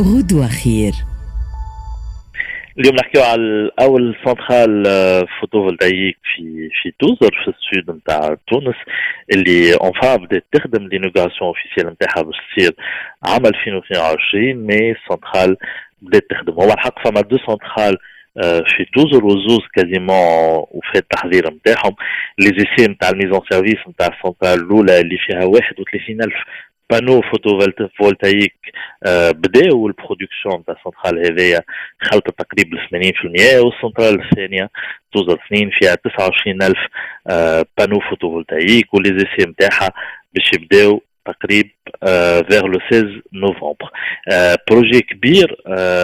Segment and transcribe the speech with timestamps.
[0.00, 0.92] غدوة خير.
[2.78, 4.84] اليوم نحكيو على اول centrale
[5.40, 8.76] photovoltaïque في في توزر في ال sud نتاع تونس
[9.32, 12.72] اللي enfin بدات تخدم l'inauguration officielle نتاعها باش تصير
[13.24, 15.56] عام 2022 mais ال centrale
[16.02, 17.96] بدات تخدم هو الحق فما deux centrales
[18.76, 21.94] في توزر وزوز quasiment وفات التحضير نتاعهم.
[22.38, 26.32] les essais نتاع ال mise en service نتاع السنترال الأولى اللي فيها 31000
[26.90, 28.54] panneaux photovoltaïques
[29.30, 31.62] بداوا ال production تاع السنترال هذايا
[32.00, 34.70] خلطت تقريبا 80% والسنترال الثانية
[35.12, 36.76] توصل سنين فيها 29000
[37.78, 39.92] panneaux photovoltaïques و les essais نتاعها
[40.34, 41.69] باش يبداو تقريب
[42.51, 43.89] vers le 16 novembre.
[44.69, 45.57] بروجي كبير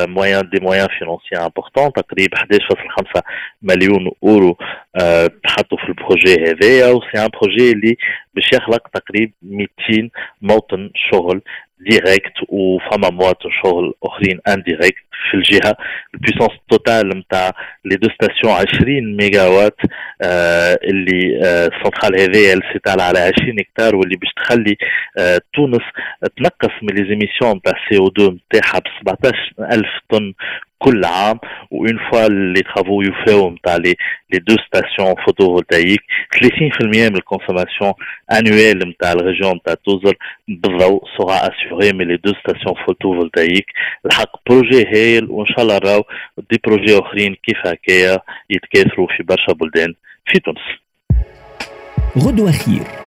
[0.07, 3.21] موان دي موان فينونسيي امبورتون تقريبا 11.5
[3.61, 4.57] مليون اورو
[5.43, 7.97] تحطوا في البروجي هذايا وسي ان بروجي اللي
[8.33, 10.09] باش يخلق تقريبا 200
[10.41, 11.41] موطن شغل
[11.90, 15.76] ديريكت وفما مواطن شغل اخرين indirects في الجهه
[16.14, 17.50] ال puissance totale نتاع
[17.84, 19.76] les deux stations 20 ميجا وات
[20.84, 24.76] اللي السنترال هذايا اللي تاع على 20 هكتار واللي باش تخلي
[25.54, 25.82] تونس
[26.36, 30.32] تنقص من les émissions نتاع CO2 نتاعها ب 17000 طن
[30.84, 31.38] كل عام
[31.70, 33.94] une fois les travaux يفاو نتاع les
[34.32, 36.00] les deux stations photovoltaïques
[36.80, 37.92] 30% من ال consommation
[38.32, 40.16] annuelle نتاع ال région نتاع توزر
[40.48, 43.66] بالضوء sera assurée من les deux stations photovoltaïques
[44.06, 46.04] الحق projet هايل وان شاء الله راهو
[46.50, 48.18] des projets اخرين كيف هكايا
[48.50, 49.94] يتكاثروا في برشا بلدان
[50.26, 50.58] في تونس
[52.18, 52.86] غدوة خير